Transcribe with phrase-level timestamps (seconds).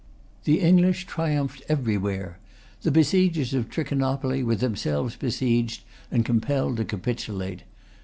[0.45, 2.39] The English triumphed everywhere.
[2.81, 7.61] The besiegers of Trichinopoly were themselves besieged and compelled to capitulate.